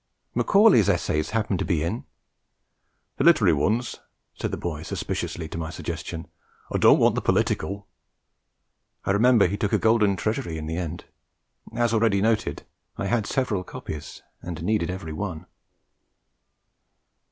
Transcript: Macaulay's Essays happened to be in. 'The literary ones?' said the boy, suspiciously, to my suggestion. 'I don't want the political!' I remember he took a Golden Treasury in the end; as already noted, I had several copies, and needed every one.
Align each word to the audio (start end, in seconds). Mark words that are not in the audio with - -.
Macaulay's 0.33 0.89
Essays 0.89 1.29
happened 1.29 1.59
to 1.59 1.65
be 1.65 1.83
in. 1.83 2.05
'The 3.17 3.23
literary 3.23 3.53
ones?' 3.53 3.99
said 4.33 4.49
the 4.49 4.57
boy, 4.57 4.81
suspiciously, 4.81 5.47
to 5.47 5.59
my 5.59 5.69
suggestion. 5.69 6.27
'I 6.73 6.79
don't 6.79 6.97
want 6.97 7.13
the 7.13 7.21
political!' 7.21 7.85
I 9.05 9.11
remember 9.11 9.45
he 9.45 9.57
took 9.57 9.73
a 9.73 9.77
Golden 9.77 10.15
Treasury 10.15 10.57
in 10.57 10.65
the 10.65 10.75
end; 10.77 11.05
as 11.75 11.93
already 11.93 12.19
noted, 12.19 12.63
I 12.97 13.05
had 13.05 13.27
several 13.27 13.63
copies, 13.63 14.23
and 14.41 14.63
needed 14.63 14.89
every 14.89 15.13
one. 15.13 15.45